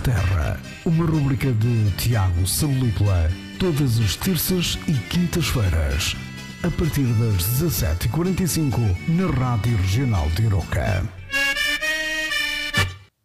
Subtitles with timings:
[0.00, 6.14] Terra, uma rubrica de Tiago Salupla, todas as terças e quintas-feiras,
[6.62, 11.02] a partir das 17h45, na Rádio Regional de Iroca.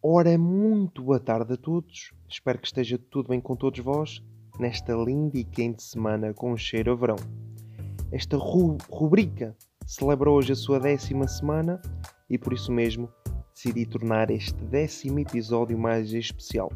[0.02, 2.12] Ora, muito boa tarde a todos.
[2.28, 4.24] Espero que esteja tudo bem com todos vós
[4.60, 7.18] nesta linda e quente semana com cheiro a verão.
[8.12, 9.56] Esta ru rubrica
[9.86, 11.82] celebra hoje a sua décima semana
[12.30, 13.10] e por isso mesmo
[13.54, 16.72] decidi tornar este décimo episódio mais especial.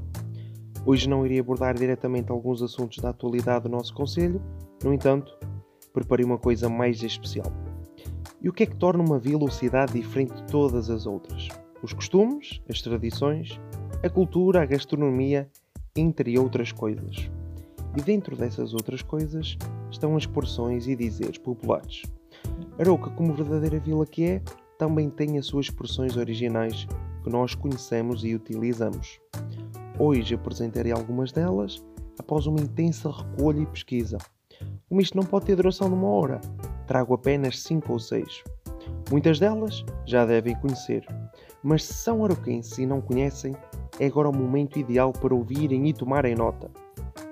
[0.86, 4.42] Hoje não irei abordar diretamente alguns assuntos da atualidade do nosso Conselho,
[4.84, 5.38] no entanto,
[5.92, 7.52] preparei uma coisa mais especial.
[8.40, 11.48] E o que é que torna uma vila ou cidade diferente de todas as outras?
[11.82, 13.60] Os costumes, as tradições,
[14.04, 15.50] a cultura, a gastronomia,
[15.96, 17.30] entre outras coisas.
[17.98, 19.58] E dentro dessas outras coisas
[19.90, 22.04] estão as porções e dizeres populares.
[22.80, 24.42] Arouca, como verdadeira vila que é,
[24.78, 26.88] também tem as suas expressões originais
[27.24, 29.20] que nós conhecemos e utilizamos.
[30.00, 31.84] Hoje apresentarei algumas delas
[32.20, 34.18] após uma intensa recolha e pesquisa.
[34.88, 36.40] Como isto não pode ter duração de uma hora,
[36.86, 38.44] trago apenas 5 ou 6.
[39.12, 41.06] Muitas delas já devem conhecer,
[41.64, 43.56] mas se são arauquenses e não conhecem,
[44.00, 46.70] é agora o momento ideal para ouvirem e tomarem nota.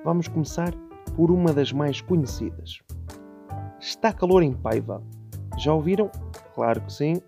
[0.04, 0.74] Vamos começar
[1.16, 2.80] por uma das mais conhecidas.
[3.80, 5.04] Está calor em Paiva.
[5.58, 6.10] Já ouviram?
[6.54, 7.22] Claro que sim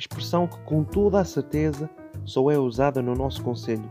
[0.00, 1.88] expressão que com toda a certeza
[2.24, 3.88] só é usada no nosso conselho.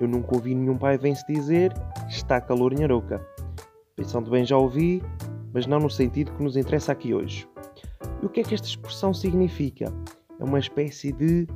[0.00, 1.72] Eu nunca ouvi nenhum pai vem-se dizer
[2.08, 3.24] está calor em Aroca.
[3.94, 5.02] Pensando bem já ouvi,
[5.52, 7.48] mas não no sentido que nos interessa aqui hoje.
[8.22, 9.92] E o que é que esta expressão significa?
[10.38, 11.46] É uma espécie de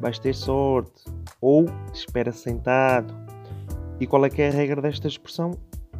[0.00, 1.04] vais ter sorte
[1.40, 3.14] ou espera sentado.
[4.00, 5.52] E qual é que é a regra desta expressão?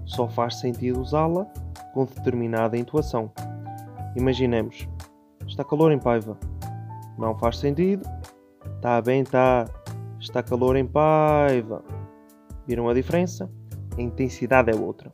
[0.05, 1.45] Só faz sentido usá-la
[1.95, 3.31] com determinada intuação.
[4.17, 4.89] Imaginemos,
[5.47, 6.39] está calor em Paiva.
[7.19, 8.05] Não faz sentido.
[8.81, 9.69] Tá bem, tá.
[10.19, 11.85] Está calor em Paiva.
[12.67, 13.51] Viram a diferença?
[13.97, 15.11] A intensidade é outra.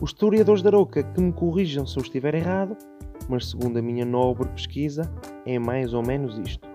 [0.00, 2.76] Os historiadores da Aroca que me corrijam se eu estiver errado,
[3.28, 5.10] mas segundo a minha nobre pesquisa,
[5.46, 6.68] é mais ou menos isto.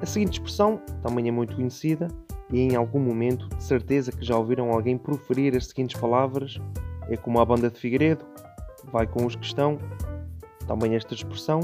[0.00, 2.08] A seguinte expressão também é muito conhecida
[2.52, 6.60] e em algum momento de certeza que já ouviram alguém proferir as seguintes palavras:
[7.08, 8.24] é como a banda de Figueiredo,
[8.92, 9.78] vai com os que estão.
[10.66, 11.60] Também esta expressão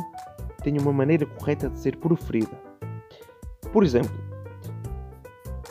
[0.60, 2.56] tem uma maneira correta de ser proferida.
[3.72, 4.14] Por exemplo,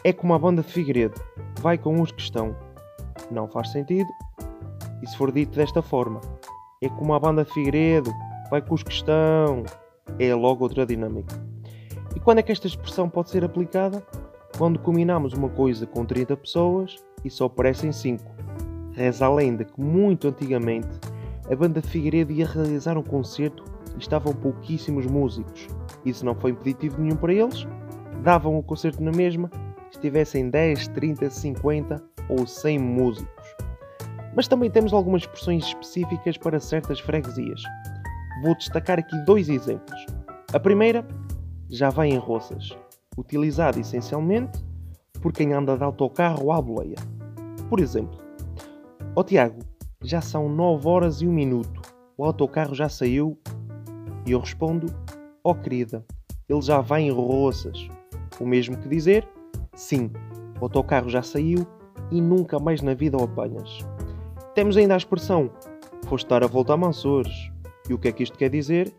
[0.03, 1.19] é como a banda de Figueiredo,
[1.59, 2.55] vai com os que estão.
[3.29, 4.09] Não faz sentido.
[5.01, 6.19] E se for dito desta forma,
[6.81, 8.11] é como a banda de Figueiredo,
[8.49, 9.63] vai com os que estão.
[10.17, 11.35] É logo outra dinâmica.
[12.15, 14.03] E quando é que esta expressão pode ser aplicada?
[14.57, 18.23] Quando combinamos uma coisa com 30 pessoas e só aparecem 5.
[18.93, 20.87] Reza a lenda que muito antigamente
[21.49, 23.63] a banda de Figueiredo ia realizar um concerto
[23.99, 25.67] estavam pouquíssimos músicos.
[26.05, 27.67] Isso não foi impeditivo nenhum para eles.
[28.23, 29.49] Davam o concerto na mesma,
[29.91, 33.55] estivessem 10, 30, 50 ou 100 músicos.
[34.35, 37.61] Mas também temos algumas expressões específicas para certas freguesias.
[38.43, 40.05] Vou destacar aqui dois exemplos.
[40.53, 41.05] A primeira
[41.69, 42.75] já vai em roças,
[43.17, 44.63] utilizada essencialmente
[45.21, 46.95] por quem anda de autocarro à boleia.
[47.69, 48.17] Por exemplo,
[49.15, 49.59] ó oh, Tiago,
[50.01, 51.81] já são 9 horas e 1 minuto.
[52.17, 53.37] O autocarro já saiu
[54.25, 54.87] e eu respondo:
[55.43, 56.05] Oh querida,
[56.47, 57.87] ele já vai em roças.
[58.39, 59.27] O mesmo que dizer:
[59.73, 60.11] Sim,
[60.59, 61.65] o autocarro já saiu
[62.11, 63.79] e nunca mais na vida o apanhas.
[64.55, 65.49] Temos ainda a expressão:
[66.07, 67.51] Foste dar a volta a Mansores.
[67.89, 68.93] E o que é que isto quer dizer?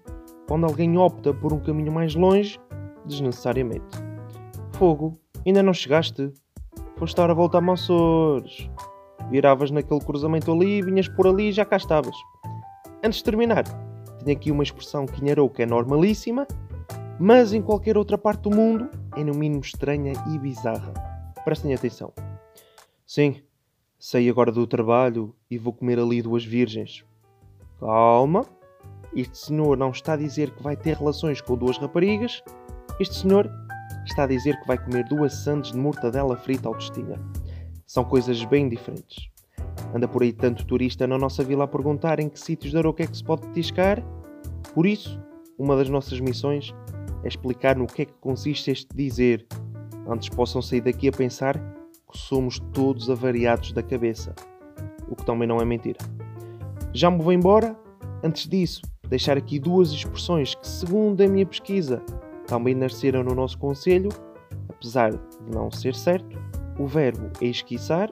[0.49, 2.59] Quando alguém opta por um caminho mais longe,
[3.05, 3.99] desnecessariamente.
[4.73, 6.33] Fogo, ainda não chegaste?
[6.97, 8.69] Foste dar a volta a Mansores.
[9.31, 12.17] Viravas naquele cruzamento ali, vinhas por ali e já cá estavas.
[13.03, 13.65] Antes de terminar,
[14.25, 16.47] tenho aqui uma expressão que em que é normalíssima,
[17.19, 20.93] mas em qualquer outra parte do mundo é no mínimo estranha e bizarra.
[21.45, 22.13] Prestem atenção.
[23.07, 23.43] Sim,
[23.99, 27.05] saí agora do trabalho e vou comer ali duas virgens.
[27.79, 28.47] Calma,
[29.15, 32.43] este senhor não está a dizer que vai ter relações com duas raparigas,
[32.99, 33.51] este senhor
[34.05, 37.19] está a dizer que vai comer duas sandes de mortadela frita ao destino.
[37.87, 39.30] São coisas bem diferentes.
[39.95, 43.03] Anda por aí tanto turista na nossa vila a perguntar em que sítios de Aroca
[43.03, 44.03] é que se pode petiscar.
[44.75, 45.21] Por isso,
[45.59, 46.73] uma das nossas missões
[47.25, 49.47] é explicar no que é que consiste este dizer,
[50.09, 51.59] antes possam sair daqui a pensar
[52.11, 54.35] que somos todos avariados da cabeça,
[55.09, 55.99] o que também não é mentira.
[56.93, 57.77] Já me vou embora?
[58.23, 62.03] Antes disso, deixar aqui duas expressões que, segundo a minha pesquisa,
[62.47, 64.09] também nasceram no nosso conselho,
[64.69, 66.39] apesar de não ser certo,
[66.79, 68.11] o verbo esquiçar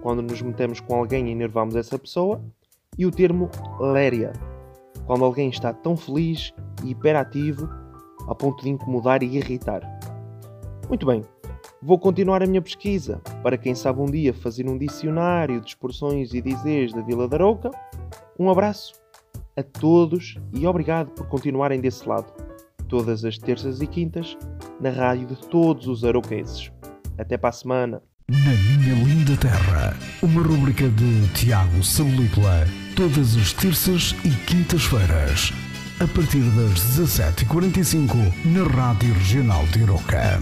[0.00, 2.42] quando nos metemos com alguém e enervamos essa pessoa,
[2.96, 3.50] e o termo
[3.80, 4.32] léria,
[5.06, 6.52] quando alguém está tão feliz
[6.84, 7.68] e hiperativo
[8.28, 9.82] a ponto de incomodar e irritar.
[10.88, 11.24] Muito bem,
[11.84, 16.32] Vou continuar a minha pesquisa para quem sabe um dia fazer um dicionário de expressões
[16.32, 17.72] e dizeres da Vila da Arouca.
[18.38, 18.94] Um abraço
[19.56, 22.32] a todos e obrigado por continuarem desse lado,
[22.88, 24.38] todas as terças e quintas,
[24.80, 26.70] na rádio de todos os arauquenses.
[27.18, 28.11] Até para a semana.
[28.30, 35.52] Na minha linda terra, uma rubrica de Tiago Salícola, todas as terças e quintas-feiras,
[36.00, 40.40] a partir das 17h45, na Rádio Regional de Iroca.